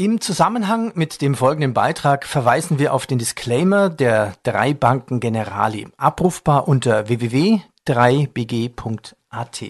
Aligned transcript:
Im 0.00 0.20
Zusammenhang 0.22 0.92
mit 0.94 1.20
dem 1.20 1.34
folgenden 1.34 1.74
Beitrag 1.74 2.24
verweisen 2.24 2.78
wir 2.78 2.94
auf 2.94 3.06
den 3.06 3.18
Disclaimer 3.18 3.90
der 3.90 4.32
drei 4.44 4.72
Banken 4.72 5.20
Generali, 5.20 5.88
abrufbar 5.98 6.68
unter 6.68 7.08
www.3bg.at. 7.08 9.62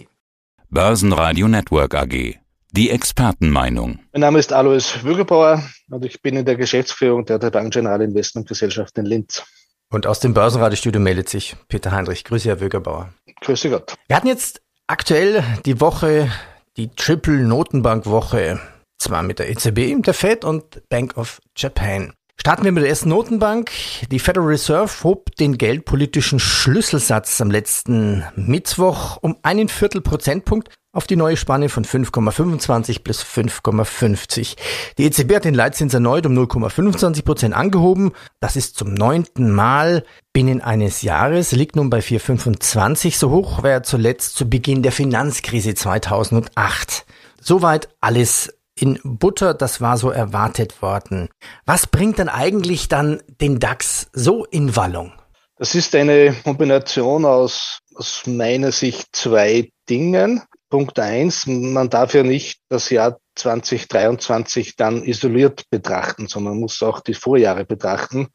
Börsenradio 0.69 1.49
Network 1.49 1.97
AG. 1.97 2.37
Die 2.71 2.91
Expertenmeinung. 2.91 3.99
Mein 4.13 4.21
Name 4.21 4.39
ist 4.39 4.53
Alois 4.53 5.03
Würgebauer 5.03 5.65
und 5.91 6.05
ich 6.05 6.23
bin 6.23 6.37
in 6.37 6.45
der 6.45 6.55
Geschäftsführung 6.55 7.25
der, 7.25 7.41
der 7.41 7.51
Bank 7.51 7.73
General 7.73 8.01
Investment 8.01 8.47
Gesellschaft 8.47 8.97
in 8.99 9.07
Linz. 9.07 9.43
Und 9.89 10.07
aus 10.07 10.21
dem 10.21 10.33
Börsenradiostudio 10.33 11.01
meldet 11.01 11.29
sich 11.29 11.57
Peter 11.67 11.91
Heinrich. 11.91 12.23
Grüße, 12.23 12.49
Herr 12.49 12.61
Würgebauer. 12.61 13.13
Grüße 13.41 13.69
Gott. 13.69 13.97
Wir 14.07 14.15
hatten 14.15 14.29
jetzt 14.29 14.63
aktuell 14.87 15.43
die 15.67 15.81
Woche, 15.81 16.31
die 16.77 16.95
Triple 16.95 17.43
Notenbank 17.43 18.07
Woche 18.07 18.61
zwar 19.01 19.23
mit 19.23 19.39
der 19.39 19.51
EZB, 19.51 20.03
der 20.03 20.15
Fed 20.15 20.45
und 20.45 20.89
Bank 20.89 21.17
of 21.17 21.41
Japan. 21.57 22.13
Starten 22.41 22.65
wir 22.65 22.73
mit 22.73 22.83
der 22.83 22.89
ersten 22.89 23.11
Notenbank. 23.11 23.71
Die 24.11 24.19
Federal 24.19 24.49
Reserve 24.49 24.91
hob 25.05 25.37
den 25.37 25.59
geldpolitischen 25.59 26.39
Schlüsselsatz 26.39 27.39
am 27.43 27.51
letzten 27.51 28.25
Mittwoch 28.35 29.19
um 29.21 29.37
einen 29.43 29.69
Viertel 29.69 30.01
Prozentpunkt 30.01 30.71
auf 30.93 31.07
die 31.07 31.17
neue 31.17 31.37
Spanne 31.37 31.69
von 31.69 31.85
5,25 31.85 33.03
bis 33.03 33.23
5,50. 33.23 34.57
Die 34.97 35.05
EZB 35.05 35.35
hat 35.35 35.45
den 35.45 35.55
Leitzins 35.55 35.93
erneut 35.93 36.25
um 36.25 36.33
0,25 36.33 37.25
Prozent 37.25 37.55
angehoben. 37.55 38.13
Das 38.41 38.57
ist 38.57 38.77
zum 38.77 38.95
neunten 38.95 39.51
Mal 39.51 40.03
binnen 40.33 40.63
eines 40.63 41.03
Jahres, 41.03 41.53
liegt 41.53 41.77
nun 41.77 41.91
bei 41.91 41.99
4,25. 41.99 43.19
So 43.19 43.29
hoch 43.31 43.63
war 43.63 43.71
er 43.71 43.83
zuletzt 43.83 44.35
zu 44.35 44.49
Beginn 44.49 44.83
der 44.83 44.93
Finanzkrise 44.93 45.75
2008. 45.75 47.05
Soweit 47.39 47.89
alles 48.01 48.49
in 48.81 48.99
Butter, 49.05 49.55
das 49.55 49.81
war 49.81 49.97
so 49.97 50.11
erwartet 50.11 50.83
worden. 50.83 51.29
Was 51.67 51.87
bringt 51.87 52.19
dann 52.19 52.29
eigentlich 52.29 52.89
dann 52.89 53.23
den 53.41 53.59
DAX 53.59 54.09
so 54.13 54.45
in 54.45 54.77
Wallung? 54.77 55.13
Das 55.57 55.75
ist 55.75 55.95
eine 55.95 56.35
Kombination 56.45 57.27
aus, 57.27 57.81
aus 57.95 58.23
meiner 58.27 58.73
Sicht 58.73 59.09
zwei 59.13 59.71
Dingen. 59.89 60.43
Punkt 60.71 60.99
eins, 60.99 61.47
man 61.47 61.91
darf 61.91 62.15
ja 62.15 62.23
nicht 62.23 62.61
das 62.69 62.89
Jahr 62.91 63.19
2023 63.35 64.77
dann 64.77 65.03
isoliert 65.03 65.65
betrachten, 65.69 66.29
sondern 66.29 66.61
muss 66.61 66.83
auch 66.83 67.01
die 67.01 67.15
Vorjahre 67.15 67.65
betrachten. 67.65 68.29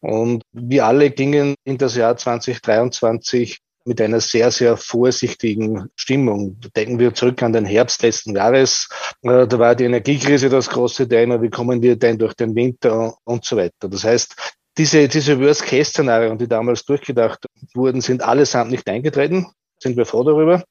Und 0.00 0.42
wir 0.52 0.86
alle 0.86 1.10
gingen 1.10 1.54
in 1.64 1.78
das 1.78 1.96
Jahr 1.96 2.16
2023 2.16 3.58
mit 3.84 4.00
einer 4.00 4.20
sehr, 4.20 4.50
sehr 4.50 4.76
vorsichtigen 4.76 5.88
Stimmung. 5.96 6.58
Denken 6.76 6.98
wir 6.98 7.14
zurück 7.14 7.42
an 7.42 7.52
den 7.52 7.64
Herbst 7.64 8.02
letzten 8.02 8.36
Jahres. 8.36 8.88
Äh, 9.22 9.46
da 9.46 9.58
war 9.58 9.74
die 9.74 9.84
Energiekrise 9.84 10.48
das 10.48 10.68
große 10.68 11.08
Thema. 11.08 11.40
Wie 11.42 11.50
kommen 11.50 11.82
wir 11.82 11.96
denn 11.96 12.18
durch 12.18 12.34
den 12.34 12.54
Winter 12.54 13.14
und 13.24 13.44
so 13.44 13.56
weiter? 13.56 13.88
Das 13.88 14.04
heißt, 14.04 14.34
diese, 14.78 15.06
diese 15.08 15.38
Worst-Case-Szenarien, 15.38 16.38
die 16.38 16.48
damals 16.48 16.84
durchgedacht 16.84 17.46
wurden, 17.74 18.00
sind 18.00 18.22
allesamt 18.22 18.70
nicht 18.70 18.88
eingetreten. 18.88 19.46
Sind 19.78 19.96
wir 19.96 20.06
froh 20.06 20.24
darüber. 20.24 20.62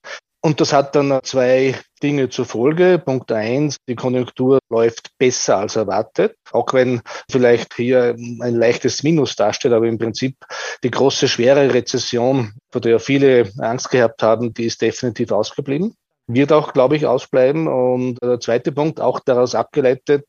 Und 0.44 0.60
das 0.60 0.74
hat 0.74 0.96
dann 0.96 1.20
zwei 1.24 1.76
Dinge 2.02 2.30
zur 2.30 2.46
Folge. 2.46 2.98
Punkt 2.98 3.32
eins, 3.32 3.78
die 3.88 3.94
Konjunktur 3.94 4.58
läuft 4.70 5.16
besser 5.20 5.58
als 5.58 5.76
erwartet, 5.76 6.36
auch 6.52 6.74
wenn 6.74 7.02
vielleicht 7.30 7.76
hier 7.76 8.16
ein 8.18 8.56
leichtes 8.56 9.04
Minus 9.04 9.36
dasteht, 9.36 9.72
aber 9.72 9.88
im 9.88 10.00
Prinzip 10.00 10.36
die 10.84 10.90
große, 10.90 11.28
schwere 11.28 11.72
Rezession, 11.72 12.54
vor 12.72 12.82
der 12.82 13.00
viele 13.00 13.52
Angst 13.60 13.92
gehabt 13.92 14.24
haben, 14.24 14.52
die 14.52 14.66
ist 14.66 14.82
definitiv 14.82 15.32
ausgeblieben 15.32 15.96
wird 16.34 16.52
auch, 16.52 16.74
glaube 16.74 16.96
ich, 16.96 17.06
ausbleiben. 17.06 17.68
Und 17.68 18.18
der 18.22 18.40
zweite 18.40 18.72
Punkt, 18.72 19.00
auch 19.00 19.20
daraus 19.20 19.56
abgeleitet, 19.56 20.26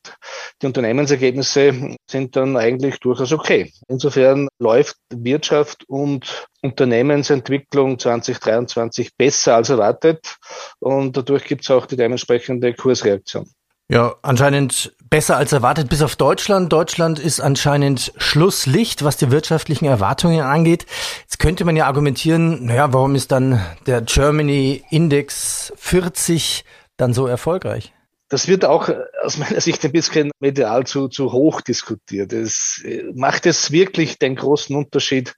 die 0.61 0.67
Unternehmensergebnisse 0.67 1.97
sind 2.09 2.37
dann 2.37 2.57
eigentlich 2.57 3.01
durchaus 3.01 3.33
okay. 3.33 3.73
Insofern 3.89 4.49
läuft 4.59 4.97
Wirtschaft 5.11 5.85
und 5.89 6.47
Unternehmensentwicklung 6.63 7.99
2023 7.99 9.17
besser 9.17 9.57
als 9.57 9.71
erwartet 9.71 10.37
und 10.79 11.17
dadurch 11.17 11.45
gibt 11.45 11.63
es 11.63 11.71
auch 11.71 11.87
die 11.87 11.97
dementsprechende 11.97 12.73
Kursreaktion. 12.75 13.51
Ja, 13.93 14.17
anscheinend 14.23 14.97
besser 15.11 15.37
als 15.37 15.53
erwartet, 15.53 15.91
bis 15.91 16.01
auf 16.01 16.17
Deutschland. 16.17 16.73
Deutschland 16.73 17.19
ist 17.19 17.41
anscheinend 17.41 18.15
Schlusslicht, 18.17 19.05
was 19.05 19.19
die 19.19 19.31
wirtschaftlichen 19.31 19.85
Erwartungen 19.85 20.41
angeht. 20.41 20.87
Jetzt 21.21 21.39
könnte 21.39 21.67
man 21.67 21.77
ja 21.77 21.85
argumentieren, 21.85 22.65
naja, 22.65 22.91
warum 22.95 23.15
ist 23.15 23.33
dann 23.33 23.61
der 23.85 24.01
Germany 24.01 24.83
Index 24.89 25.75
40 25.77 26.65
dann 26.97 27.13
so 27.13 27.27
erfolgreich? 27.27 27.93
Das 28.31 28.49
wird 28.49 28.65
auch 28.65 28.89
aus 29.23 29.37
meiner 29.37 29.61
Sicht 29.61 29.85
ein 29.85 29.93
bisschen 29.93 30.31
medial 30.41 30.87
zu, 30.87 31.09
zu 31.09 31.31
hoch 31.31 31.61
diskutiert. 31.61 32.33
Es 32.33 32.83
äh, 32.87 33.05
macht 33.15 33.45
es 33.45 33.73
wirklich 33.73 34.19
den 34.19 34.37
großen 34.37 34.75
Unterschied, 34.75 35.35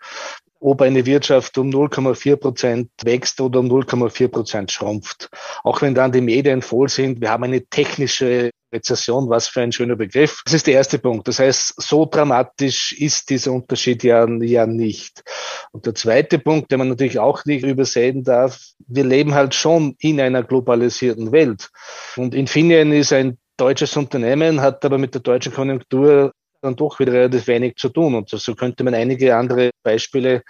ob 0.65 0.81
eine 0.81 1.05
Wirtschaft 1.05 1.59
um 1.59 1.69
0,4 1.69 2.37
Prozent 2.37 2.91
wächst 3.03 3.39
oder 3.43 3.61
um 3.61 3.67
0,4 3.67 4.29
Prozent 4.29 4.73
schrumpft. 4.73 5.29
Auch 5.63 5.83
wenn 5.83 5.95
dann 5.95 6.11
die 6.11 6.23
Medien 6.23 6.63
voll 6.63 6.89
sind, 6.89 7.21
wir 7.21 7.31
haben 7.31 7.45
eine 7.45 7.67
technische 7.67 8.51
Rezession, 8.73 9.29
was 9.29 9.47
für 9.47 9.61
ein 9.61 9.73
schöner 9.73 9.95
Begriff. 9.95 10.41
Das 10.47 10.55
ist 10.55 10.67
der 10.67 10.75
erste 10.75 10.99
Punkt. 10.99 11.29
Das 11.29 11.39
heißt, 11.39 11.75
so 11.83 12.07
dramatisch 12.07 12.93
ist 12.93 13.29
dieser 13.29 13.53
Unterschied 13.53 14.03
ja, 14.05 14.27
ja 14.41 14.67
nicht. 14.67 15.23
Und 15.71 15.85
der 15.85 15.95
zweite 15.95 16.39
Punkt, 16.39 16.73
den 16.73 16.79
man 16.79 16.89
natürlich 16.89 17.19
auch 17.19 17.45
nicht 17.45 17.63
übersehen 17.63 18.25
darf, 18.25 18.59
wir 18.87 19.05
leben 19.05 19.35
halt 19.35 19.55
schon 19.55 19.97
in 19.99 20.19
einer 20.19 20.43
globalisierten 20.43 21.31
Welt. 21.31 21.69
Und 22.17 22.35
Infineon 22.35 22.91
ist 22.93 23.13
ein 23.13 23.37
deutsches 23.59 23.99
Unternehmen, 23.99 24.63
hat 24.63 24.83
aber 24.85 24.97
mit 24.97 25.13
der 25.13 25.21
deutschen 25.21 25.53
Konjunktur 25.53 26.33
dann 26.65 26.77
doch 26.77 26.99
wieder 26.99 27.13
relativ 27.13 27.47
wenig 27.47 27.77
zu 27.77 27.89
tun. 27.89 28.15
Und 28.15 28.31
so 28.31 28.55
könnte 28.55 28.85
man 28.85 28.95
einige 28.95 29.37
andere 29.37 29.71
Beispiele 29.83 30.43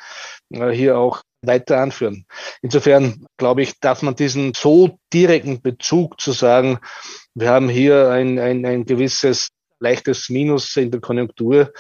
äh, 0.51 0.71
hier 0.71 0.99
auch 0.99 1.23
weiter 1.43 1.81
anführen. 1.81 2.25
Insofern 2.63 3.27
glaube 3.37 3.63
ich, 3.63 3.79
darf 3.81 4.03
man 4.03 4.17
diesen 4.17 4.55
so 4.55 4.99
direkten 5.13 5.61
Bezug 5.61 6.21
zu 6.21 6.33
sagen, 6.33 6.79
wir 7.35 7.51
haben 7.51 7.69
hier 7.69 8.11
ein, 8.11 8.39
ein, 8.39 8.65
ein 8.65 8.85
gewisses 8.85 9.49
leichtes 9.81 10.31
Minus 10.31 10.77
in 10.77 10.91
der 10.91 11.01
Konjunktur 11.01 11.73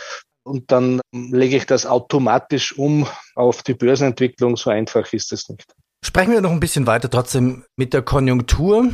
und 0.45 0.71
dann 0.71 1.01
lege 1.12 1.56
ich 1.56 1.66
das 1.66 1.87
automatisch 1.87 2.77
um 2.77 3.06
auf 3.34 3.62
die 3.62 3.75
Börsenentwicklung. 3.75 4.56
So 4.56 4.71
einfach 4.71 5.11
ist 5.12 5.33
es 5.33 5.49
nicht. 5.49 5.72
Sprechen 6.05 6.33
wir 6.33 6.43
noch 6.43 6.51
ein 6.51 6.61
bisschen 6.61 6.87
weiter 6.87 7.09
trotzdem 7.09 7.65
mit 7.77 7.95
der 7.95 8.03
Konjunktur. 8.03 8.91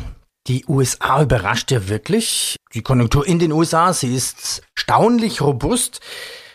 Die 0.47 0.65
USA 0.67 1.23
überrascht 1.23 1.71
ja 1.71 1.89
wirklich. 1.89 2.57
Die 2.75 2.83
Konjunktur 2.83 3.27
in 3.27 3.39
den 3.39 3.53
USA, 3.53 3.93
sie 3.93 4.15
ist 4.15 4.63
staunlich 4.75 5.41
robust. 5.41 6.01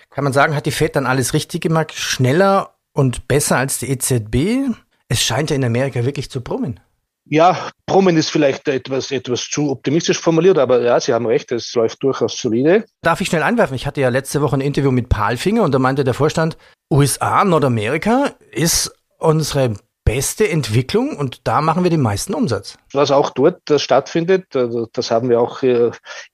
Kann 0.09 0.23
man 0.23 0.33
sagen, 0.33 0.55
hat 0.55 0.65
die 0.65 0.71
Fed 0.71 0.95
dann 0.95 1.05
alles 1.05 1.33
richtig 1.33 1.61
gemacht, 1.61 1.93
schneller 1.93 2.75
und 2.93 3.27
besser 3.27 3.57
als 3.57 3.79
die 3.79 3.89
EZB? 3.89 4.73
Es 5.07 5.21
scheint 5.21 5.49
ja 5.49 5.55
in 5.55 5.63
Amerika 5.63 6.03
wirklich 6.03 6.31
zu 6.31 6.41
brummen. 6.41 6.79
Ja, 7.27 7.71
brummen 7.87 8.17
ist 8.17 8.29
vielleicht 8.29 8.67
etwas, 8.67 9.11
etwas 9.11 9.49
zu 9.49 9.71
optimistisch 9.71 10.19
formuliert, 10.19 10.59
aber 10.59 10.81
ja, 10.81 10.99
Sie 10.99 11.11
haben 11.11 11.25
recht, 11.25 11.51
es 11.51 11.73
läuft 11.73 12.03
durchaus 12.03 12.39
solide. 12.39 12.85
Darf 13.01 13.19
ich 13.19 13.27
schnell 13.27 13.41
einwerfen? 13.41 13.75
Ich 13.75 13.87
hatte 13.87 13.99
ja 13.99 14.09
letzte 14.09 14.41
Woche 14.41 14.57
ein 14.57 14.61
Interview 14.61 14.91
mit 14.91 15.09
Palfinger 15.09 15.63
und 15.63 15.73
da 15.73 15.79
meinte 15.79 16.03
der 16.03 16.13
Vorstand, 16.13 16.55
USA, 16.91 17.43
Nordamerika 17.43 18.35
ist 18.51 18.93
unsere 19.17 19.73
beste 20.05 20.47
Entwicklung 20.47 21.17
und 21.17 21.41
da 21.45 21.61
machen 21.61 21.83
wir 21.83 21.89
den 21.89 22.01
meisten 22.01 22.33
Umsatz. 22.33 22.77
Was 22.93 23.11
auch 23.11 23.31
dort 23.31 23.61
stattfindet, 23.77 24.55
also 24.55 24.87
das 24.93 25.11
haben 25.11 25.29
wir 25.29 25.41
auch 25.41 25.61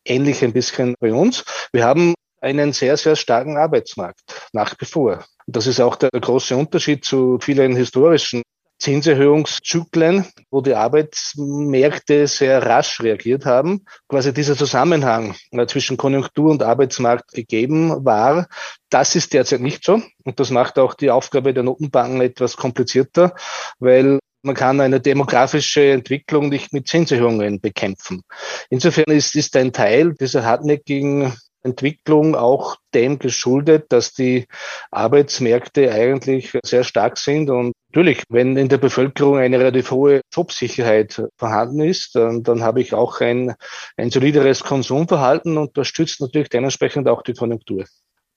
ähnlich 0.05 0.43
ein 0.43 0.53
bisschen 0.53 0.93
bei 0.99 1.11
uns. 1.13 1.45
Wir 1.71 1.85
haben 1.85 2.13
einen 2.41 2.73
sehr, 2.73 2.97
sehr 2.97 3.15
starken 3.15 3.57
Arbeitsmarkt 3.57 4.21
nach 4.51 4.75
wie 4.79 4.85
vor. 4.85 5.23
Das 5.47 5.67
ist 5.67 5.79
auch 5.79 5.95
der 5.95 6.09
große 6.09 6.55
Unterschied 6.55 7.05
zu 7.05 7.39
vielen 7.41 7.75
historischen 7.75 8.43
Zinserhöhungszyklen, 8.81 10.25
wo 10.49 10.61
die 10.61 10.73
Arbeitsmärkte 10.73 12.27
sehr 12.27 12.65
rasch 12.65 12.99
reagiert 13.01 13.45
haben. 13.45 13.85
Quasi 14.09 14.33
dieser 14.33 14.57
Zusammenhang 14.57 15.35
äh, 15.51 15.65
zwischen 15.67 15.97
Konjunktur 15.97 16.49
und 16.51 16.63
Arbeitsmarkt 16.63 17.31
gegeben 17.31 18.03
war. 18.03 18.47
Das 18.89 19.15
ist 19.15 19.33
derzeit 19.33 19.61
nicht 19.61 19.85
so. 19.85 20.01
Und 20.25 20.39
das 20.39 20.49
macht 20.49 20.79
auch 20.79 20.95
die 20.95 21.11
Aufgabe 21.11 21.53
der 21.53 21.63
Notenbanken 21.63 22.21
etwas 22.21 22.57
komplizierter, 22.57 23.35
weil 23.79 24.19
man 24.41 24.55
kann 24.55 24.81
eine 24.81 24.99
demografische 24.99 25.91
Entwicklung 25.91 26.49
nicht 26.49 26.73
mit 26.73 26.87
Zinserhöhungen 26.87 27.61
bekämpfen. 27.61 28.23
Insofern 28.69 29.13
ist, 29.13 29.35
ist 29.35 29.55
ein 29.55 29.71
Teil 29.71 30.15
dieser 30.15 30.43
hartnäckigen 30.43 31.33
Entwicklung 31.63 32.35
auch 32.35 32.77
dem 32.95 33.19
geschuldet, 33.19 33.85
dass 33.89 34.13
die 34.13 34.47
Arbeitsmärkte 34.89 35.91
eigentlich 35.91 36.57
sehr 36.65 36.83
stark 36.83 37.19
sind. 37.19 37.51
Und 37.51 37.73
natürlich, 37.91 38.23
wenn 38.29 38.55
in 38.55 38.69
der 38.69 38.77
Bevölkerung 38.77 39.37
eine 39.37 39.59
relativ 39.59 39.91
hohe 39.91 40.21
Jobsicherheit 40.33 41.21
vorhanden 41.37 41.81
ist, 41.81 42.15
dann, 42.15 42.41
dann 42.41 42.63
habe 42.63 42.79
ich 42.79 42.93
auch 42.93 43.19
ein, 43.19 43.53
ein 43.97 44.09
solideres 44.09 44.63
Konsumverhalten 44.63 45.57
und 45.57 45.77
das 45.77 45.87
stützt 45.87 46.21
natürlich 46.21 46.47
dementsprechend 46.49 47.09
auch 47.09 47.21
die 47.21 47.33
Konjunktur. 47.33 47.83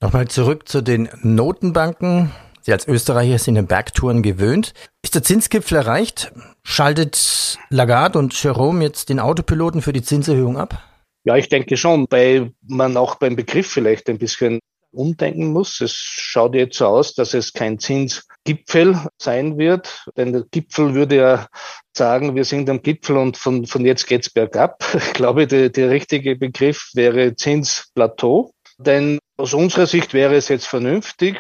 Nochmal 0.00 0.26
zurück 0.26 0.68
zu 0.68 0.82
den 0.82 1.08
Notenbanken. 1.22 2.32
Sie 2.62 2.72
als 2.72 2.88
Österreicher 2.88 3.38
sind 3.38 3.56
in 3.56 3.66
Bergtouren 3.66 4.22
gewöhnt. 4.22 4.74
Ist 5.02 5.14
der 5.14 5.22
Zinsgipfel 5.22 5.78
erreicht? 5.78 6.32
Schaltet 6.64 7.58
Lagarde 7.70 8.18
und 8.18 8.34
Jerome 8.42 8.82
jetzt 8.82 9.08
den 9.08 9.20
Autopiloten 9.20 9.82
für 9.82 9.92
die 9.92 10.02
Zinserhöhung 10.02 10.56
ab? 10.56 10.82
Ja, 11.24 11.36
ich 11.36 11.48
denke 11.48 11.76
schon, 11.76 12.06
weil 12.10 12.52
man 12.66 12.96
auch 12.96 13.14
beim 13.16 13.36
Begriff 13.36 13.68
vielleicht 13.68 14.08
ein 14.08 14.18
bisschen 14.18 14.58
umdenken 14.90 15.52
muss. 15.52 15.80
Es 15.80 15.92
schaut 15.92 16.54
jetzt 16.54 16.78
so 16.78 16.86
aus, 16.86 17.14
dass 17.14 17.34
es 17.34 17.52
kein 17.52 17.78
Zinsgipfel 18.44 19.08
sein 19.18 19.58
wird, 19.58 20.06
denn 20.16 20.32
der 20.32 20.44
Gipfel 20.50 20.94
würde 20.94 21.16
ja 21.16 21.46
sagen, 21.96 22.34
wir 22.34 22.44
sind 22.44 22.68
am 22.68 22.82
Gipfel 22.82 23.16
und 23.16 23.36
von, 23.36 23.66
von 23.66 23.84
jetzt 23.84 24.06
geht's 24.06 24.30
bergab. 24.30 24.84
Ich 24.94 25.12
glaube, 25.14 25.46
der, 25.46 25.70
der 25.70 25.90
richtige 25.90 26.36
Begriff 26.36 26.90
wäre 26.94 27.36
Zinsplateau, 27.36 28.52
denn 28.78 29.18
aus 29.36 29.54
unserer 29.54 29.86
Sicht 29.86 30.12
wäre 30.12 30.34
es 30.34 30.48
jetzt 30.48 30.66
vernünftig, 30.66 31.38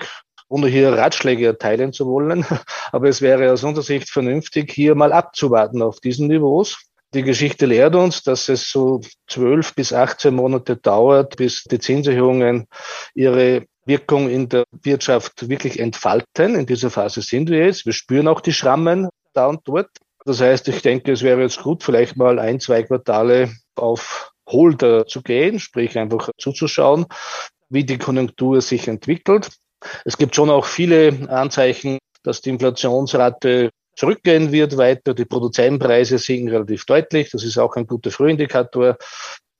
ohne 0.48 0.68
hier 0.68 0.92
Ratschläge 0.92 1.46
erteilen 1.46 1.92
zu 1.92 2.06
wollen, 2.06 2.46
aber 2.92 3.08
es 3.08 3.20
wäre 3.20 3.52
aus 3.52 3.64
unserer 3.64 3.84
Sicht 3.84 4.10
vernünftig, 4.10 4.72
hier 4.72 4.94
mal 4.94 5.12
abzuwarten 5.12 5.82
auf 5.82 6.00
diesen 6.00 6.28
Niveaus 6.28 6.78
die 7.14 7.22
Geschichte 7.22 7.66
lehrt 7.66 7.94
uns, 7.94 8.24
dass 8.24 8.48
es 8.48 8.68
so 8.68 9.00
zwölf 9.28 9.76
bis 9.76 9.92
18 9.92 10.34
Monate 10.34 10.76
dauert, 10.76 11.36
bis 11.36 11.62
die 11.62 11.78
Zinserhöhungen 11.78 12.66
ihre 13.14 13.66
Wirkung 13.86 14.28
in 14.28 14.48
der 14.48 14.64
Wirtschaft 14.82 15.48
wirklich 15.48 15.78
entfalten. 15.78 16.54
In 16.54 16.66
dieser 16.66 16.90
Phase 16.90 17.22
sind 17.22 17.50
wir 17.50 17.66
jetzt. 17.66 17.86
Wir 17.86 17.92
spüren 17.92 18.28
auch 18.28 18.40
die 18.40 18.52
Schrammen 18.52 19.08
da 19.32 19.46
und 19.46 19.60
dort. 19.64 19.90
Das 20.24 20.40
heißt, 20.40 20.68
ich 20.68 20.80
denke, 20.82 21.12
es 21.12 21.22
wäre 21.22 21.42
jetzt 21.42 21.62
gut, 21.62 21.82
vielleicht 21.82 22.16
mal 22.16 22.38
ein, 22.38 22.60
zwei 22.60 22.82
Quartale 22.82 23.52
auf 23.76 24.32
Holder 24.48 25.06
zu 25.06 25.22
gehen, 25.22 25.58
sprich 25.58 25.98
einfach 25.98 26.30
zuzuschauen, 26.38 27.06
wie 27.68 27.84
die 27.84 27.98
Konjunktur 27.98 28.60
sich 28.60 28.88
entwickelt. 28.88 29.50
Es 30.04 30.16
gibt 30.16 30.34
schon 30.34 30.50
auch 30.50 30.64
viele 30.64 31.28
Anzeichen, 31.28 31.98
dass 32.22 32.40
die 32.40 32.50
Inflationsrate 32.50 33.70
zurückgehen 33.96 34.50
wird 34.52 34.76
weiter. 34.76 35.14
Die 35.14 35.24
Produzentenpreise 35.24 36.18
sinken 36.18 36.48
relativ 36.48 36.84
deutlich. 36.86 37.30
Das 37.30 37.44
ist 37.44 37.58
auch 37.58 37.76
ein 37.76 37.86
guter 37.86 38.10
Frühindikator. 38.10 38.96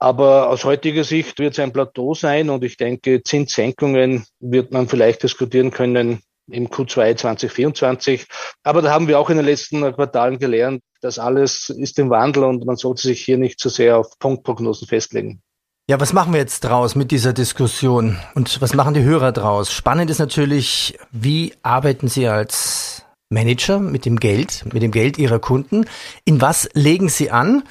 Aber 0.04 0.50
aus 0.50 0.64
heutiger 0.64 1.02
Sicht 1.02 1.38
wird 1.38 1.54
es 1.54 1.58
ein 1.58 1.72
Plateau 1.72 2.12
sein 2.12 2.50
und 2.50 2.62
ich 2.62 2.76
denke, 2.76 3.22
Zinssenkungen 3.22 4.26
wird 4.38 4.70
man 4.70 4.86
vielleicht 4.86 5.22
diskutieren 5.22 5.70
können 5.70 6.20
im 6.46 6.68
Q2 6.68 7.16
2024. 7.16 8.26
Aber 8.64 8.82
da 8.82 8.90
haben 8.90 9.08
wir 9.08 9.18
auch 9.18 9.30
in 9.30 9.38
den 9.38 9.46
letzten 9.46 9.80
Quartalen 9.94 10.38
gelernt, 10.38 10.82
dass 11.00 11.18
alles 11.18 11.70
ist 11.70 11.98
im 11.98 12.10
Wandel 12.10 12.44
und 12.44 12.66
man 12.66 12.76
sollte 12.76 13.00
sich 13.00 13.24
hier 13.24 13.38
nicht 13.38 13.58
zu 13.58 13.70
sehr 13.70 13.96
auf 13.96 14.18
Punktprognosen 14.18 14.86
festlegen. 14.86 15.40
Ja, 15.88 15.98
was 15.98 16.12
machen 16.12 16.34
wir 16.34 16.40
jetzt 16.40 16.60
draus 16.64 16.96
mit 16.96 17.10
dieser 17.10 17.32
Diskussion 17.32 18.18
und 18.34 18.60
was 18.60 18.74
machen 18.74 18.92
die 18.92 19.04
Hörer 19.04 19.32
draus? 19.32 19.72
Spannend 19.72 20.10
ist 20.10 20.18
natürlich, 20.18 20.98
wie 21.12 21.54
arbeiten 21.62 22.08
Sie 22.08 22.28
als 22.28 23.06
Manager 23.30 23.78
mit 23.78 24.04
dem 24.04 24.20
Geld, 24.20 24.66
mit 24.70 24.82
dem 24.82 24.90
Geld 24.90 25.16
ihrer 25.16 25.38
Kunden. 25.38 25.86
In 26.26 26.42
was 26.42 26.68
legen 26.74 27.08
sie 27.08 27.30
an? 27.30 27.62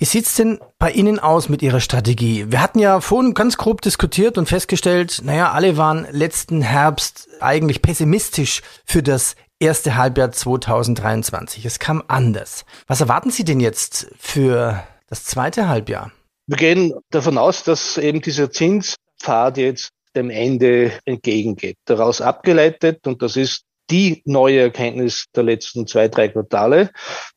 Wie 0.00 0.06
sieht's 0.06 0.34
denn 0.34 0.58
bei 0.78 0.92
Ihnen 0.92 1.18
aus 1.18 1.50
mit 1.50 1.60
Ihrer 1.60 1.80
Strategie? 1.80 2.46
Wir 2.48 2.62
hatten 2.62 2.78
ja 2.78 3.02
vorhin 3.02 3.34
ganz 3.34 3.58
grob 3.58 3.82
diskutiert 3.82 4.38
und 4.38 4.48
festgestellt, 4.48 5.20
naja, 5.24 5.52
alle 5.52 5.76
waren 5.76 6.06
letzten 6.10 6.62
Herbst 6.62 7.28
eigentlich 7.40 7.82
pessimistisch 7.82 8.62
für 8.86 9.02
das 9.02 9.36
erste 9.58 9.98
Halbjahr 9.98 10.32
2023. 10.32 11.66
Es 11.66 11.78
kam 11.78 12.02
anders. 12.08 12.64
Was 12.86 13.02
erwarten 13.02 13.30
Sie 13.30 13.44
denn 13.44 13.60
jetzt 13.60 14.10
für 14.18 14.82
das 15.10 15.24
zweite 15.24 15.68
Halbjahr? 15.68 16.10
Wir 16.46 16.56
gehen 16.56 16.94
davon 17.10 17.36
aus, 17.36 17.62
dass 17.62 17.98
eben 17.98 18.22
dieser 18.22 18.50
Zinspfad 18.50 19.58
jetzt 19.58 19.90
dem 20.16 20.30
Ende 20.30 20.92
entgegengeht. 21.04 21.76
Daraus 21.84 22.22
abgeleitet, 22.22 23.06
und 23.06 23.20
das 23.20 23.36
ist 23.36 23.64
die 23.90 24.22
neue 24.24 24.60
Erkenntnis 24.60 25.26
der 25.36 25.42
letzten 25.42 25.86
zwei, 25.86 26.08
drei 26.08 26.28
Quartale 26.28 26.88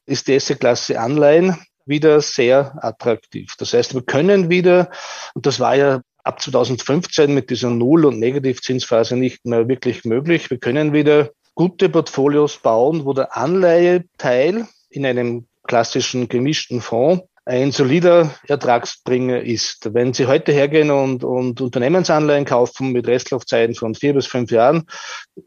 ist 0.05 0.29
die 0.29 0.35
S-Klasse 0.35 0.97
Anleihen 0.97 1.57
wieder 1.85 2.21
sehr 2.21 2.83
attraktiv. 2.83 3.53
Das 3.57 3.73
heißt, 3.73 3.93
wir 3.93 4.03
können 4.03 4.49
wieder, 4.49 4.89
und 5.33 5.45
das 5.45 5.59
war 5.59 5.75
ja 5.75 6.01
ab 6.23 6.41
2015 6.41 7.33
mit 7.33 7.49
dieser 7.49 7.69
Null- 7.69 8.05
und 8.05 8.19
Negativzinsphase 8.19 9.17
nicht 9.17 9.45
mehr 9.45 9.67
wirklich 9.67 10.05
möglich, 10.05 10.49
wir 10.49 10.57
können 10.57 10.93
wieder 10.93 11.31
gute 11.55 11.89
Portfolios 11.89 12.57
bauen, 12.57 13.05
wo 13.05 13.13
der 13.13 13.35
Anleiheteil 13.37 14.67
in 14.89 15.05
einem 15.05 15.47
klassischen 15.63 16.27
gemischten 16.27 16.81
Fonds 16.81 17.23
ein 17.45 17.71
solider 17.71 18.33
Ertragsbringer 18.47 19.41
ist. 19.41 19.93
Wenn 19.93 20.13
Sie 20.13 20.27
heute 20.27 20.53
hergehen 20.53 20.91
und, 20.91 21.23
und 21.23 21.59
Unternehmensanleihen 21.59 22.45
kaufen 22.45 22.91
mit 22.91 23.07
Restlaufzeiten 23.07 23.75
von 23.75 23.95
vier 23.95 24.13
bis 24.13 24.27
fünf 24.27 24.49
Jahren, 24.51 24.85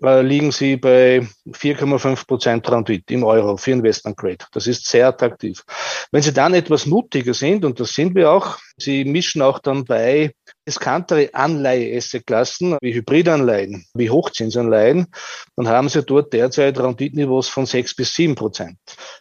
äh, 0.02 0.20
liegen 0.20 0.52
Sie 0.52 0.76
bei 0.76 1.26
4,5 1.50 2.26
Prozent 2.26 2.70
Rendite 2.70 3.14
im 3.14 3.24
Euro 3.24 3.56
für 3.56 3.70
Investment 3.70 4.16
Grade. 4.16 4.44
Das 4.52 4.66
ist 4.66 4.86
sehr 4.86 5.08
attraktiv. 5.08 5.64
Wenn 6.12 6.22
Sie 6.22 6.34
dann 6.34 6.52
etwas 6.52 6.84
mutiger 6.84 7.32
sind, 7.32 7.64
und 7.64 7.80
das 7.80 7.90
sind 7.90 8.14
wir 8.14 8.30
auch, 8.30 8.58
Sie 8.76 9.04
mischen 9.06 9.40
auch 9.40 9.58
dann 9.58 9.84
bei 9.84 10.34
riskantere 10.66 11.30
Anleihe-Asset-Klassen 11.32 12.76
wie 12.80 12.94
Hybridanleihen, 12.94 13.86
wie 13.94 14.10
Hochzinsanleihen, 14.10 15.06
dann 15.56 15.68
haben 15.68 15.88
Sie 15.88 16.02
dort 16.02 16.32
derzeit 16.32 16.78
Renditniveaus 16.78 17.48
von 17.48 17.66
sechs 17.66 17.94
bis 17.94 18.14
sieben 18.14 18.34
Prozent. 18.34 18.78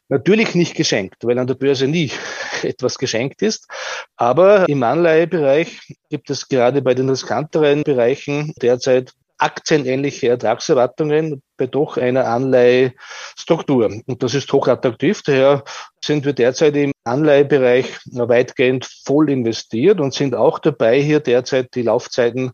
Natürlich 0.09 0.55
nicht 0.55 0.75
geschenkt, 0.75 1.23
weil 1.23 1.37
an 1.39 1.47
der 1.47 1.55
Börse 1.55 1.87
nie 1.87 2.11
etwas 2.63 2.97
geschenkt 2.97 3.41
ist. 3.41 3.67
Aber 4.15 4.67
im 4.67 4.81
Anleihebereich 4.83 5.95
gibt 6.09 6.29
es 6.29 6.47
gerade 6.47 6.81
bei 6.81 6.93
den 6.93 7.09
riskanteren 7.09 7.83
Bereichen 7.83 8.53
derzeit 8.61 9.13
aktienähnliche 9.37 10.29
Ertragserwartungen 10.29 11.41
bei 11.57 11.67
doch 11.67 11.97
einer 11.97 12.27
Anleihestruktur. 12.27 14.01
Und 14.05 14.23
das 14.23 14.33
ist 14.33 14.51
hochattraktiv. 14.51 15.21
Daher 15.23 15.63
sind 16.03 16.25
wir 16.25 16.33
derzeit 16.33 16.75
im 16.75 16.91
Anleihebereich 17.03 17.99
weitgehend 18.05 18.87
voll 19.05 19.29
investiert 19.29 19.99
und 19.99 20.13
sind 20.13 20.35
auch 20.35 20.59
dabei, 20.59 21.01
hier 21.01 21.19
derzeit 21.19 21.75
die 21.75 21.83
Laufzeiten 21.83 22.51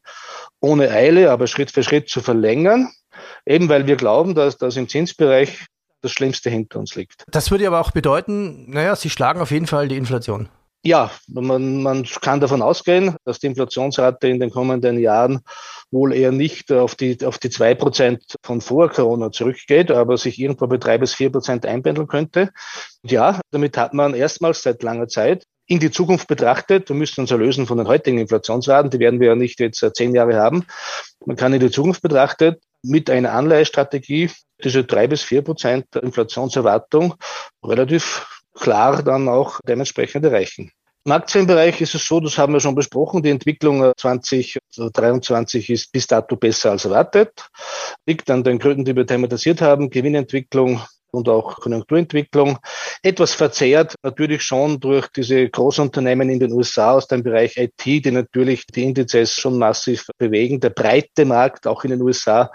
ohne 0.59 0.89
Eile, 0.89 1.31
aber 1.31 1.47
Schritt 1.47 1.71
für 1.71 1.83
Schritt 1.83 2.09
zu 2.09 2.21
verlängern. 2.21 2.89
Eben 3.45 3.69
weil 3.69 3.87
wir 3.87 3.95
glauben, 3.95 4.35
dass 4.35 4.57
das 4.57 4.77
im 4.77 4.87
Zinsbereich 4.87 5.65
das 6.01 6.11
Schlimmste 6.11 6.49
hinter 6.49 6.79
uns 6.79 6.95
liegt. 6.95 7.23
Das 7.29 7.51
würde 7.51 7.67
aber 7.67 7.79
auch 7.79 7.91
bedeuten, 7.91 8.69
naja, 8.69 8.95
Sie 8.95 9.09
schlagen 9.09 9.39
auf 9.39 9.51
jeden 9.51 9.67
Fall 9.67 9.87
die 9.87 9.97
Inflation. 9.97 10.49
Ja, 10.83 11.11
man, 11.27 11.83
man 11.83 12.05
kann 12.21 12.39
davon 12.39 12.63
ausgehen, 12.63 13.15
dass 13.23 13.37
die 13.37 13.47
Inflationsrate 13.47 14.27
in 14.27 14.39
den 14.39 14.49
kommenden 14.49 14.97
Jahren 14.97 15.41
wohl 15.91 16.13
eher 16.13 16.31
nicht 16.31 16.71
auf 16.71 16.95
die, 16.95 17.23
auf 17.23 17.37
die 17.37 17.51
zwei 17.51 17.75
Prozent 17.75 18.23
von 18.43 18.61
vor 18.61 18.89
Corona 18.89 19.31
zurückgeht, 19.31 19.91
aber 19.91 20.17
sich 20.17 20.39
irgendwo 20.39 20.65
bei 20.65 20.77
drei 20.77 20.97
bis 20.97 21.13
vier 21.13 21.31
Prozent 21.31 21.67
einpendeln 21.67 22.07
könnte. 22.07 22.49
Ja, 23.03 23.39
damit 23.51 23.77
hat 23.77 23.93
man 23.93 24.15
erstmals 24.15 24.63
seit 24.63 24.81
langer 24.81 25.07
Zeit 25.07 25.43
in 25.67 25.79
die 25.79 25.91
Zukunft 25.91 26.27
betrachtet, 26.27 26.89
wir 26.89 26.95
müssen 26.95 27.21
uns 27.21 27.31
erlösen 27.31 27.67
von 27.67 27.77
den 27.77 27.87
heutigen 27.87 28.17
Inflationsraten, 28.17 28.89
die 28.89 28.99
werden 28.99 29.19
wir 29.19 29.27
ja 29.29 29.35
nicht 29.35 29.59
jetzt 29.59 29.85
zehn 29.95 30.15
Jahre 30.15 30.35
haben. 30.35 30.65
Man 31.25 31.37
kann 31.37 31.53
in 31.53 31.59
die 31.59 31.71
Zukunft 31.71 32.01
betrachtet 32.01 32.61
mit 32.83 33.09
einer 33.09 33.33
Anleihestrategie 33.33 34.31
diese 34.63 34.83
drei 34.83 35.07
bis 35.07 35.21
vier 35.21 35.43
Prozent 35.43 35.95
Inflationserwartung 35.95 37.13
relativ 37.63 38.30
klar 38.53 39.03
dann 39.03 39.27
auch 39.27 39.59
dementsprechend 39.67 40.25
erreichen. 40.25 40.71
Im 41.03 41.13
Aktienbereich 41.13 41.81
ist 41.81 41.95
es 41.95 42.05
so, 42.05 42.19
das 42.19 42.37
haben 42.37 42.53
wir 42.53 42.59
schon 42.59 42.75
besprochen, 42.75 43.23
die 43.23 43.31
Entwicklung 43.31 43.91
2023 43.97 45.71
ist 45.71 45.91
bis 45.91 46.05
dato 46.05 46.35
besser 46.35 46.71
als 46.71 46.85
erwartet. 46.85 47.47
Liegt 48.05 48.29
an 48.29 48.43
den 48.43 48.59
Gründen, 48.59 48.85
die 48.85 48.95
wir 48.95 49.07
thematisiert 49.07 49.61
haben, 49.61 49.89
Gewinnentwicklung 49.89 50.79
und 51.11 51.27
auch 51.27 51.59
Konjunkturentwicklung. 51.59 52.57
Etwas 53.01 53.33
verzerrt 53.33 53.95
natürlich 54.03 54.43
schon 54.43 54.79
durch 54.79 55.07
diese 55.07 55.49
Großunternehmen 55.49 56.29
in 56.29 56.39
den 56.39 56.53
USA 56.53 56.93
aus 56.93 57.07
dem 57.07 57.23
Bereich 57.23 57.57
IT, 57.57 57.83
die 57.83 58.11
natürlich 58.11 58.65
die 58.67 58.83
Indizes 58.83 59.35
schon 59.35 59.57
massiv 59.57 60.05
bewegen. 60.17 60.59
Der 60.59 60.69
breite 60.69 61.25
Markt, 61.25 61.67
auch 61.67 61.83
in 61.83 61.91
den 61.91 62.01
USA, 62.01 62.51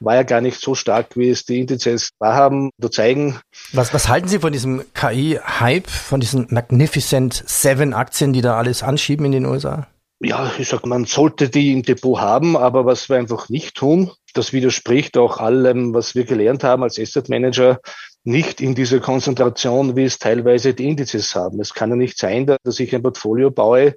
war 0.00 0.14
ja 0.14 0.22
gar 0.22 0.40
nicht 0.40 0.60
so 0.60 0.74
stark, 0.74 1.16
wie 1.16 1.30
es 1.30 1.44
die 1.44 1.60
Indizes 1.60 2.10
wahrhaben 2.18 2.70
oder 2.78 2.90
zeigen. 2.90 3.40
Was, 3.72 3.94
was 3.94 4.08
halten 4.08 4.28
Sie 4.28 4.38
von 4.38 4.52
diesem 4.52 4.84
KI-Hype, 4.94 5.88
von 5.88 6.20
diesen 6.20 6.46
Magnificent 6.50 7.42
Seven 7.46 7.94
Aktien, 7.94 8.32
die 8.32 8.40
da 8.42 8.56
alles 8.56 8.82
anschieben 8.82 9.26
in 9.26 9.32
den 9.32 9.46
USA? 9.46 9.86
Ja, 10.20 10.50
ich 10.58 10.68
sag, 10.68 10.86
man 10.86 11.04
sollte 11.04 11.48
die 11.48 11.72
im 11.72 11.82
Depot 11.82 12.18
haben, 12.18 12.56
aber 12.56 12.86
was 12.86 13.08
wir 13.08 13.16
einfach 13.16 13.48
nicht 13.48 13.74
tun, 13.74 14.10
das 14.32 14.52
widerspricht 14.52 15.16
auch 15.18 15.38
allem, 15.38 15.92
was 15.92 16.14
wir 16.14 16.24
gelernt 16.24 16.64
haben 16.64 16.82
als 16.82 16.98
Asset 16.98 17.28
Manager, 17.28 17.80
nicht 18.24 18.62
in 18.62 18.74
dieser 18.74 19.00
Konzentration, 19.00 19.96
wie 19.96 20.04
es 20.04 20.18
teilweise 20.18 20.72
die 20.72 20.88
Indizes 20.88 21.34
haben. 21.34 21.60
Es 21.60 21.74
kann 21.74 21.90
ja 21.90 21.96
nicht 21.96 22.18
sein, 22.18 22.46
dass 22.46 22.80
ich 22.80 22.94
ein 22.94 23.02
Portfolio 23.02 23.50
baue, 23.50 23.96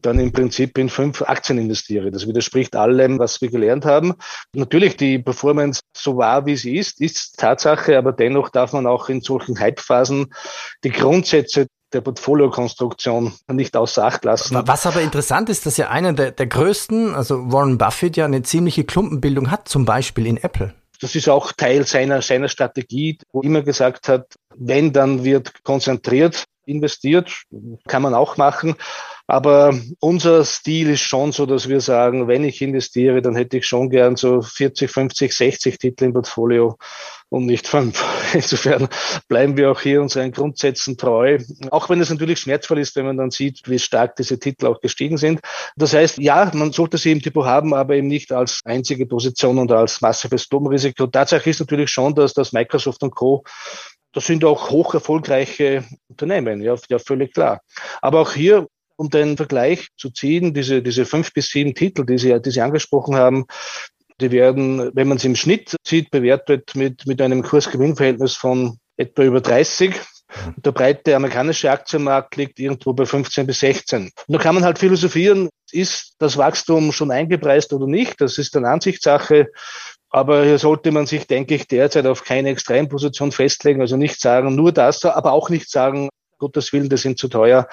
dann 0.00 0.20
im 0.20 0.32
Prinzip 0.32 0.78
in 0.78 0.88
fünf 0.88 1.22
Aktien 1.22 1.58
investiere. 1.58 2.12
Das 2.12 2.28
widerspricht 2.28 2.76
allem, 2.76 3.18
was 3.18 3.40
wir 3.40 3.50
gelernt 3.50 3.84
haben. 3.84 4.14
Natürlich, 4.54 4.96
die 4.96 5.18
Performance 5.18 5.80
so 5.92 6.16
wahr, 6.16 6.46
wie 6.46 6.56
sie 6.56 6.76
ist, 6.76 7.00
ist 7.00 7.36
Tatsache, 7.38 7.98
aber 7.98 8.12
dennoch 8.12 8.48
darf 8.48 8.72
man 8.72 8.86
auch 8.86 9.08
in 9.08 9.20
solchen 9.20 9.58
Hypephasen 9.58 10.32
die 10.84 10.90
Grundsätze 10.90 11.66
der 11.92 12.00
Portfoliokonstruktion 12.00 13.32
nicht 13.50 13.76
außer 13.76 14.04
Acht 14.04 14.24
lassen. 14.24 14.60
Was 14.66 14.86
aber 14.86 15.00
interessant 15.00 15.48
ist, 15.48 15.66
dass 15.66 15.76
ja 15.76 15.90
einer 15.90 16.12
der, 16.12 16.32
der 16.32 16.46
größten, 16.46 17.14
also 17.14 17.52
Warren 17.52 17.78
Buffett 17.78 18.16
ja 18.16 18.24
eine 18.24 18.42
ziemliche 18.42 18.84
Klumpenbildung 18.84 19.50
hat, 19.50 19.68
zum 19.68 19.84
Beispiel 19.84 20.26
in 20.26 20.36
Apple. 20.36 20.74
Das 21.00 21.14
ist 21.14 21.28
auch 21.28 21.52
Teil 21.52 21.86
seiner, 21.86 22.22
seiner 22.22 22.48
Strategie, 22.48 23.18
wo 23.32 23.42
immer 23.42 23.62
gesagt 23.62 24.08
hat, 24.08 24.34
wenn, 24.56 24.92
dann 24.92 25.24
wird 25.24 25.64
konzentriert 25.64 26.44
investiert, 26.66 27.44
kann 27.86 28.02
man 28.02 28.14
auch 28.14 28.36
machen. 28.36 28.76
Aber 29.26 29.74
unser 30.00 30.44
Stil 30.44 30.90
ist 30.90 31.00
schon 31.00 31.32
so, 31.32 31.46
dass 31.46 31.68
wir 31.68 31.80
sagen, 31.80 32.28
wenn 32.28 32.44
ich 32.44 32.60
investiere, 32.60 33.22
dann 33.22 33.36
hätte 33.36 33.56
ich 33.56 33.66
schon 33.66 33.88
gern 33.88 34.16
so 34.16 34.42
40, 34.42 34.90
50, 34.90 35.32
60 35.32 35.78
Titel 35.78 36.04
im 36.04 36.12
Portfolio 36.12 36.76
und 37.30 37.46
nicht 37.46 37.66
fünf. 37.66 38.04
Insofern 38.34 38.88
bleiben 39.28 39.56
wir 39.56 39.70
auch 39.70 39.80
hier 39.80 40.02
unseren 40.02 40.30
Grundsätzen 40.30 40.98
treu. 40.98 41.38
Auch 41.70 41.88
wenn 41.88 42.02
es 42.02 42.10
natürlich 42.10 42.40
schmerzvoll 42.40 42.78
ist, 42.80 42.96
wenn 42.96 43.06
man 43.06 43.16
dann 43.16 43.30
sieht, 43.30 43.62
wie 43.66 43.78
stark 43.78 44.16
diese 44.16 44.38
Titel 44.38 44.66
auch 44.66 44.80
gestiegen 44.80 45.16
sind. 45.16 45.40
Das 45.76 45.94
heißt, 45.94 46.18
ja, 46.18 46.50
man 46.52 46.72
sollte 46.72 46.98
sie 46.98 47.12
im 47.12 47.20
Depot 47.20 47.46
haben, 47.46 47.72
aber 47.72 47.94
eben 47.94 48.08
nicht 48.08 48.30
als 48.30 48.60
einzige 48.64 49.06
Position 49.06 49.58
und 49.58 49.72
als 49.72 50.02
massives 50.02 50.48
Domrisiko. 50.48 51.06
Tatsache 51.06 51.48
ist 51.48 51.60
natürlich 51.60 51.90
schon, 51.90 52.14
dass 52.14 52.34
das 52.34 52.52
Microsoft 52.52 53.02
und 53.02 53.14
Co 53.14 53.42
das 54.14 54.26
sind 54.26 54.44
auch 54.44 54.70
hoch 54.70 54.94
erfolgreiche 54.94 55.84
Unternehmen, 56.06 56.62
ja, 56.62 56.76
ja, 56.88 56.98
völlig 57.00 57.34
klar. 57.34 57.60
Aber 58.00 58.20
auch 58.20 58.32
hier 58.32 58.68
um 58.96 59.10
den 59.10 59.36
Vergleich 59.36 59.88
zu 59.96 60.10
ziehen, 60.10 60.54
diese, 60.54 60.82
diese 60.82 61.04
fünf 61.04 61.32
bis 61.32 61.48
sieben 61.48 61.74
Titel, 61.74 62.04
die 62.04 62.18
Sie, 62.18 62.40
die 62.40 62.50
Sie 62.50 62.60
angesprochen 62.60 63.16
haben, 63.16 63.46
die 64.20 64.30
werden, 64.30 64.90
wenn 64.94 65.08
man 65.08 65.16
es 65.16 65.24
im 65.24 65.36
Schnitt 65.36 65.76
sieht, 65.86 66.10
bewertet 66.10 66.74
mit, 66.74 67.06
mit 67.06 67.20
einem 67.20 67.42
Kursgewinnverhältnis 67.42 68.34
von 68.34 68.78
etwa 68.96 69.22
über 69.22 69.40
30. 69.40 69.94
Der 70.56 70.72
breite 70.72 71.14
amerikanische 71.14 71.70
Aktienmarkt 71.70 72.36
liegt 72.36 72.58
irgendwo 72.58 72.92
bei 72.92 73.06
15 73.06 73.46
bis 73.46 73.60
16. 73.60 74.04
Und 74.04 74.12
da 74.28 74.38
kann 74.38 74.54
man 74.54 74.64
halt 74.64 74.78
philosophieren, 74.78 75.48
ist 75.70 76.14
das 76.18 76.36
Wachstum 76.36 76.92
schon 76.92 77.10
eingepreist 77.10 77.72
oder 77.72 77.86
nicht? 77.86 78.20
Das 78.20 78.38
ist 78.38 78.56
eine 78.56 78.68
Ansichtssache. 78.68 79.48
Aber 80.10 80.44
hier 80.44 80.58
sollte 80.58 80.92
man 80.92 81.06
sich, 81.06 81.26
denke 81.26 81.56
ich, 81.56 81.66
derzeit 81.66 82.06
auf 82.06 82.24
keine 82.24 82.50
Extremposition 82.50 83.32
festlegen. 83.32 83.80
Also 83.80 83.96
nicht 83.96 84.20
sagen, 84.20 84.54
nur 84.54 84.70
das, 84.70 85.04
aber 85.04 85.32
auch 85.32 85.50
nicht 85.50 85.68
sagen, 85.70 86.08
Gottes 86.38 86.72
Willen, 86.72 86.88
das 86.88 87.02
sind 87.02 87.18
zu 87.18 87.28
teuer 87.28 87.68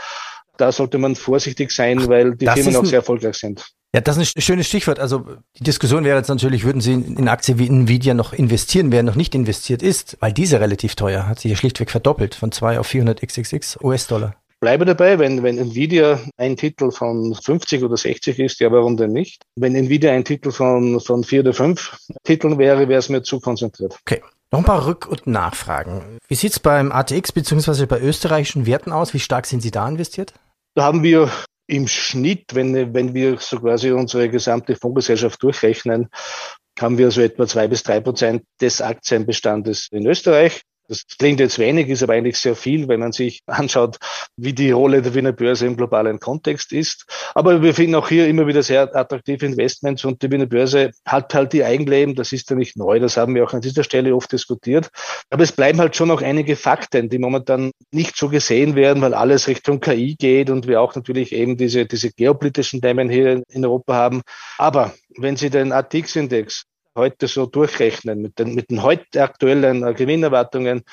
da 0.58 0.72
sollte 0.72 0.98
man 0.98 1.16
vorsichtig 1.16 1.72
sein, 1.72 2.08
weil 2.08 2.36
die 2.36 2.48
Firmen 2.48 2.76
auch 2.76 2.86
sehr 2.86 3.00
erfolgreich 3.00 3.36
sind. 3.36 3.66
Ja, 3.94 4.00
das 4.00 4.16
ist 4.16 4.38
ein 4.38 4.42
schönes 4.42 4.68
Stichwort. 4.68 5.00
Also 5.00 5.26
die 5.60 5.64
Diskussion 5.64 6.06
wäre 6.06 6.18
jetzt 6.18 6.30
natürlich, 6.30 6.64
würden 6.64 6.80
Sie 6.80 6.94
in 6.94 7.28
Aktien 7.28 7.60
wie 7.60 7.68
Nvidia 7.68 8.14
noch 8.14 8.32
investieren, 8.32 8.92
wer 8.92 9.04
noch 9.04 9.16
nicht 9.16 9.36
investiert 9.36 9.84
ist, 9.84 10.18
weil 10.22 10.32
diese 10.32 10.62
relativ 10.62 10.96
teuer, 10.96 11.28
hat 11.28 11.40
sich 11.40 11.52
ja 11.52 11.58
schlichtweg 11.58 11.92
verdoppelt 11.92 12.36
von 12.36 12.52
2 12.52 12.80
auf 12.80 12.88
400 12.88 13.22
XXX 13.22 13.80
US-Dollar. 13.84 14.36
Bleibe 14.62 14.86
dabei, 14.86 15.18
wenn, 15.18 15.42
wenn 15.44 15.58
Nvidia 15.58 16.20
ein 16.38 16.56
Titel 16.56 16.92
von 16.92 17.34
50 17.34 17.84
oder 17.84 17.98
60 17.98 18.38
ist, 18.40 18.60
ja, 18.60 18.72
warum 18.72 18.96
denn 18.96 19.12
nicht? 19.12 19.42
Wenn 19.56 19.76
Nvidia 19.76 20.12
ein 20.12 20.24
Titel 20.24 20.52
von, 20.52 21.02
von 21.02 21.24
vier 21.24 21.42
oder 21.42 21.54
fünf 21.54 21.98
Titeln 22.24 22.60
wäre, 22.60 22.88
wäre 22.88 23.00
es 23.00 23.10
mir 23.10 23.24
zu 23.24 23.40
konzentriert. 23.40 23.98
Okay. 24.06 24.22
Noch 24.52 24.60
ein 24.60 24.66
paar 24.66 24.86
Rück- 24.86 25.08
und 25.08 25.28
Nachfragen. 25.28 26.20
Wie 26.28 26.36
sieht's 26.36 26.60
beim 26.60 26.92
ATX 26.92 27.32
bzw. 27.32 27.86
bei 27.86 28.02
österreichischen 28.02 28.66
Werten 28.66 28.92
aus? 28.92 29.14
Wie 29.14 29.20
stark 29.20 29.48
sind 29.48 29.62
Sie 29.62 29.72
da 29.72 29.88
investiert? 29.88 30.34
Da 30.74 30.84
haben 30.84 31.04
wir 31.04 31.30
im 31.68 31.88
Schnitt, 31.88 32.54
wenn, 32.54 32.94
wenn 32.94 33.14
wir 33.14 33.38
so 33.40 33.60
quasi 33.60 33.92
unsere 33.92 34.30
gesamte 34.30 34.76
Fondsgesellschaft 34.76 35.42
durchrechnen, 35.42 36.10
haben 36.80 36.98
wir 36.98 37.12
so 37.12 37.22
etwa 37.22 37.48
zwei 37.48 37.68
bis 37.68 37.84
drei 37.84 38.00
Prozent 38.00 38.44
des 38.60 38.82
Aktienbestandes 38.82 39.88
in 39.92 40.06
Österreich. 40.06 40.62
Das 40.92 41.06
klingt 41.18 41.40
jetzt 41.40 41.58
wenig, 41.58 41.88
ist 41.88 42.04
aber 42.04 42.14
eigentlich 42.14 42.38
sehr 42.38 42.54
viel, 42.54 42.90
wenn 42.90 43.00
man 43.00 43.14
sich 43.14 43.44
anschaut, 43.46 43.98
wie 44.36 44.52
die 44.52 44.72
Rolle 44.72 45.02
der 45.02 45.16
Wiener 45.16 45.32
Börse 45.32 45.66
im 45.66 45.78
globalen 45.78 46.20
Kontext 46.20 46.74
ist. 46.74 47.06
Aber 47.34 47.62
wir 47.62 47.74
finden 47.74 47.96
auch 47.96 48.10
hier 48.10 48.28
immer 48.28 48.46
wieder 48.46 48.62
sehr 48.62 48.94
attraktive 48.94 49.46
Investments 49.46 50.04
und 50.04 50.22
die 50.22 50.30
Wiener 50.30 50.48
Börse 50.48 50.92
hat 51.06 51.34
halt 51.34 51.54
die 51.54 51.64
Eigenleben. 51.64 52.16
Das 52.16 52.34
ist 52.34 52.50
ja 52.50 52.58
nicht 52.58 52.76
neu. 52.76 53.00
Das 53.00 53.16
haben 53.16 53.34
wir 53.36 53.46
auch 53.46 53.54
an 53.54 53.62
dieser 53.62 53.86
Stelle 53.86 54.14
oft 54.14 54.34
diskutiert. 54.34 54.90
Aber 55.30 55.44
es 55.44 55.54
bleiben 55.54 55.80
halt 55.80 55.96
schon 55.96 56.10
noch 56.10 56.22
einige 56.22 56.58
Fakten, 56.58 57.08
die 57.08 57.20
momentan 57.20 57.72
nicht 57.92 58.18
so 58.18 58.28
gesehen 58.28 58.76
werden, 58.76 59.02
weil 59.02 59.14
alles 59.14 59.48
Richtung 59.48 59.80
KI 59.80 60.18
geht 60.20 60.50
und 60.50 60.68
wir 60.68 60.82
auch 60.82 60.94
natürlich 60.94 61.32
eben 61.32 61.56
diese, 61.56 61.86
diese 61.86 62.12
geopolitischen 62.12 62.82
Themen 62.82 63.10
hier 63.10 63.44
in 63.48 63.64
Europa 63.64 63.94
haben. 63.94 64.24
Aber 64.58 64.94
wenn 65.18 65.38
Sie 65.38 65.50
den 65.50 65.72
ATX-Index 65.72 66.66
heute 66.96 67.28
so 67.28 67.46
durchrechnen 67.46 68.22
mit 68.22 68.40
den, 68.40 68.54
mit 68.56 68.70
den 68.70 68.84
heute 68.84 69.24
aktuellen 69.24 69.84
äh, 69.84 69.94
Gewinnerwartungen, 69.94 70.84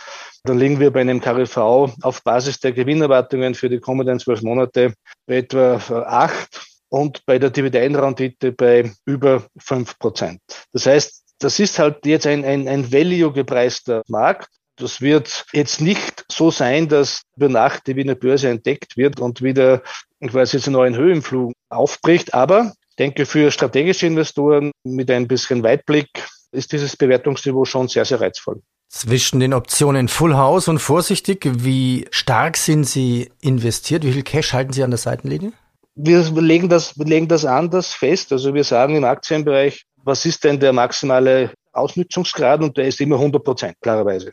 dann 0.45 0.59
liegen 0.59 0.81
wir 0.81 0.93
bei 0.93 1.01
einem 1.01 1.21
KRV 1.21 1.57
auf 2.03 2.23
Basis 2.23 2.61
der 2.61 2.73
Gewinnerwartungen 2.73 3.55
für 3.55 3.69
die 3.69 3.81
kommenden 3.81 4.21
zwölf 4.21 4.43
Monate 4.43 4.95
bei 5.27 5.39
etwa 5.39 5.81
äh, 5.89 5.93
acht 5.93 6.61
und 6.89 7.25
bei 7.27 7.39
der 7.39 7.51
Dividendenrendite 7.51 8.53
bei 8.53 8.93
über 9.05 9.45
fünf 9.59 9.99
Prozent. 9.99 10.41
Das 10.73 10.87
heißt, 10.87 11.25
das 11.39 11.59
ist 11.59 11.79
halt 11.79 12.05
jetzt 12.07 12.27
ein, 12.27 12.45
ein, 12.45 12.69
ein 12.69 12.93
value-gepreister 12.93 14.03
Markt. 14.09 14.49
Das 14.77 15.01
wird 15.01 15.45
jetzt 15.53 15.81
nicht 15.81 16.25
so 16.31 16.51
sein, 16.51 16.89
dass 16.89 17.23
über 17.37 17.49
Nacht 17.49 17.87
die 17.87 17.97
Wiener 17.97 18.15
Börse 18.15 18.49
entdeckt 18.49 18.97
wird 18.97 19.21
und 19.21 19.43
wieder 19.43 19.83
quasi 20.27 20.61
zu 20.61 20.71
neuen 20.71 20.97
Höhenflug 20.97 21.53
aufbricht. 21.69 22.35
Aber 22.35 22.73
denke, 22.99 23.27
für 23.27 23.51
strategische 23.51 24.07
Investoren 24.07 24.73
mit 24.85 25.11
ein 25.11 25.29
bisschen 25.29 25.63
Weitblick 25.63 26.09
ist 26.53 26.73
dieses 26.73 26.97
Bewertungsniveau 26.97 27.65
schon 27.65 27.89
sehr, 27.89 28.05
sehr 28.05 28.21
reizvoll. 28.21 28.63
Zwischen 28.89 29.41
den 29.41 29.53
Optionen 29.53 30.09
Full 30.09 30.35
House 30.35 30.67
und 30.67 30.79
vorsichtig, 30.79 31.47
wie 31.47 32.07
stark 32.11 32.57
sind 32.57 32.85
Sie 32.85 33.31
investiert? 33.43 34.03
Wie 34.05 34.13
viel 34.13 34.23
Cash 34.23 34.55
halten 34.55 34.73
Sie 34.73 34.83
an 34.83 34.91
der 34.91 34.99
Seitenlinie? 34.99 35.53
Wir 35.95 36.23
legen 36.23 36.69
das, 36.69 36.99
wir 36.99 37.05
legen 37.05 37.29
das 37.29 37.45
anders 37.45 37.93
fest. 37.93 38.33
Also 38.33 38.55
wir 38.55 38.65
sagen 38.65 38.97
im 38.97 39.05
Aktienbereich, 39.05 39.85
was 40.05 40.25
ist 40.25 40.45
denn 40.45 40.59
der 40.59 40.73
maximale 40.73 41.53
Ausnützungsgrad? 41.73 42.63
Und 42.63 42.77
der 42.79 42.87
ist 42.87 43.01
immer 43.01 43.17
100 43.17 43.45
Prozent, 43.45 43.75
klarerweise. 43.83 44.33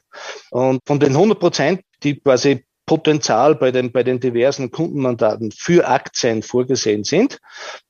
Und 0.51 0.79
von 0.86 1.00
den 1.00 1.12
100 1.12 1.38
Prozent, 1.38 1.81
die 2.03 2.19
quasi 2.19 2.63
Potenzial 2.86 3.56
bei 3.56 3.72
den, 3.72 3.92
bei 3.92 4.04
den 4.04 4.20
diversen 4.20 4.72
Kundenmandaten 4.72 5.51
für 5.51 5.88
Aktien 5.88 6.44
vorgesehen 6.44 7.04
sind, 7.04 7.39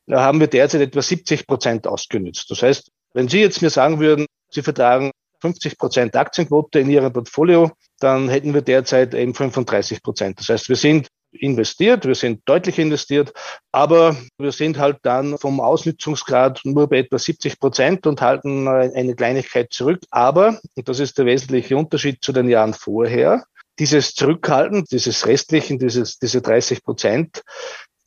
da 0.08 0.22
haben 0.22 0.40
wir 0.40 0.48
derzeit 0.48 0.82
etwa 0.82 1.02
70 1.02 1.48
Prozent 1.48 1.88
ausgenützt. 1.88 2.50
Das 2.50 2.62
heißt, 2.62 2.92
wenn 3.14 3.28
Sie 3.28 3.40
jetzt 3.40 3.62
mir 3.62 3.70
sagen 3.70 4.00
würden, 4.00 4.25
Sie 4.52 4.62
vertragen 4.62 5.12
50 5.42 5.78
Prozent 5.78 6.16
Aktienquote 6.16 6.80
in 6.80 6.90
Ihrem 6.90 7.12
Portfolio, 7.12 7.72
dann 8.00 8.30
hätten 8.30 8.54
wir 8.54 8.62
derzeit 8.62 9.14
eben 9.14 9.34
35 9.34 10.02
Prozent. 10.02 10.40
Das 10.40 10.50
heißt, 10.50 10.70
wir 10.70 10.75
sind 10.75 11.08
investiert, 11.32 12.06
wir 12.06 12.16
sind 12.16 12.42
deutlich 12.46 12.80
investiert, 12.80 13.34
aber 13.72 14.16
wir 14.38 14.52
sind 14.52 14.78
halt 14.78 14.98
dann 15.04 15.38
vom 15.38 15.60
Ausnützungsgrad 15.60 16.62
nur 16.64 16.88
bei 16.88 17.00
etwa 17.00 17.20
70 17.20 17.60
Prozent 17.60 18.08
und 18.08 18.22
halten 18.22 18.68
eine 18.68 19.16
Kleinigkeit 19.16 19.74
zurück. 19.74 20.00
Aber, 20.12 20.60
und 20.75 20.88
das 20.88 21.00
ist 21.00 21.18
der 21.18 21.25
wesentliche 21.25 21.75
Unterschied 21.75 22.24
zu 22.24 22.32
den 22.32 22.50
Jahren 22.50 22.74
vorher, 22.74 23.44
dieses 23.79 24.13
Zurückhalten, 24.13 24.86
dieses 24.91 25.25
Restlichen, 25.25 25.79
dieses, 25.79 26.20
diese 26.20 26.41
30 26.41 26.84
Prozent, 26.84 27.41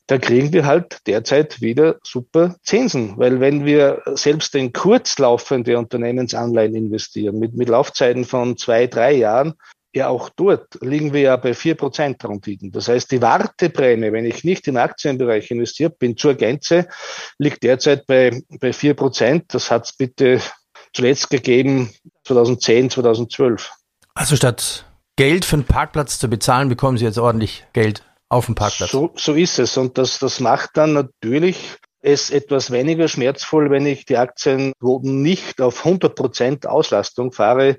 da 0.09 0.17
kriegen 0.17 0.53
wir 0.55 0.65
halt 0.65 1.07
derzeit 1.07 1.61
wieder 1.61 1.99
super 2.03 2.57
Zinsen. 2.63 3.19
Weil 3.19 3.41
wenn 3.41 3.67
wir 3.67 4.03
selbst 4.15 4.55
in 4.55 4.73
kurzlaufende 4.73 5.79
Unternehmensanleihen 5.79 6.75
investieren, 6.75 7.39
mit, 7.39 7.55
mit 7.55 7.69
Laufzeiten 7.69 8.25
von 8.25 8.57
zwei, 8.57 8.87
drei 8.87 9.13
Jahren, 9.13 9.55
ja 9.95 10.09
auch 10.09 10.31
dort 10.31 10.79
liegen 10.81 11.13
wir 11.13 11.21
ja 11.21 11.37
bei 11.37 11.53
vier 11.53 11.75
Prozent 11.75 12.25
Renditen. 12.25 12.71
Das 12.73 12.89
heißt, 12.89 13.11
die 13.13 13.21
Warteprämie, 13.21 14.13
wenn 14.13 14.25
ich 14.25 14.45
nicht 14.45 14.67
im 14.67 14.79
Aktienbereich 14.79 15.51
investiert 15.51 15.99
bin, 15.99 16.17
zur 16.17 16.35
Gänze, 16.35 16.89
liegt 17.39 17.63
derzeit 17.63 18.07
bei, 18.07 18.43
bei 18.61 18.73
vier 18.73 18.95
Prozent. 18.95 19.53
Das 19.53 19.71
hat 19.71 19.85
es 19.85 19.93
bitte 19.93 20.41
zuletzt 20.95 21.29
gegeben 21.29 21.91
2010, 22.25 22.91
2012. 22.91 23.71
Also 24.15 24.37
statt 24.37 24.88
Geld 25.19 25.45
für 25.45 25.57
einen 25.57 25.65
Parkplatz 25.65 26.21
zu 26.21 26.29
bezahlen, 26.29 26.69
bekommen 26.69 26.97
Sie 26.97 27.05
jetzt 27.05 27.19
ordentlich 27.19 27.67
Geld 27.73 28.05
auf 28.29 28.47
dem 28.47 28.55
Parkplatz. 28.55 28.93
So, 28.93 29.13
so 29.17 29.35
ist 29.35 29.59
es. 29.59 29.77
Und 29.77 29.99
das, 29.99 30.21
das 30.21 30.39
macht 30.39 30.71
dann 30.75 30.93
natürlich 30.93 31.77
es 32.01 32.31
etwas 32.31 32.71
weniger 32.71 33.09
schmerzvoll, 33.09 33.69
wenn 33.69 33.85
ich 33.85 34.05
die 34.05 34.17
Aktienquoten 34.17 35.21
nicht 35.21 35.61
auf 35.61 35.85
100 35.85 36.15
Prozent 36.15 36.67
Auslastung 36.69 37.33
fahre 37.33 37.79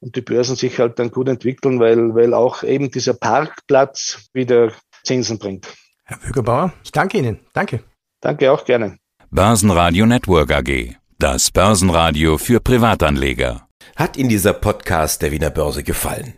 und 0.00 0.16
die 0.16 0.22
Börsen 0.22 0.56
sich 0.56 0.78
halt 0.78 0.98
dann 0.98 1.10
gut 1.10 1.28
entwickeln, 1.28 1.78
weil, 1.78 2.14
weil 2.14 2.32
auch 2.32 2.62
eben 2.62 2.90
dieser 2.90 3.12
Parkplatz 3.12 4.30
wieder 4.32 4.72
Zinsen 5.04 5.38
bringt. 5.38 5.68
Herr 6.04 6.16
Bürgerbauer, 6.16 6.72
ich 6.84 6.92
danke 6.92 7.18
Ihnen. 7.18 7.40
Danke. 7.52 7.84
Danke 8.22 8.50
auch 8.50 8.64
gerne. 8.64 8.96
Börsenradio 9.30 10.06
Network 10.06 10.50
AG. 10.52 10.96
Das 11.18 11.50
Börsenradio 11.50 12.38
für 12.38 12.60
Privatanleger. 12.60 13.68
Hat 13.94 14.16
Ihnen 14.16 14.30
dieser 14.30 14.54
Podcast 14.54 15.20
der 15.20 15.32
Wiener 15.32 15.50
Börse 15.50 15.82
gefallen? 15.82 16.37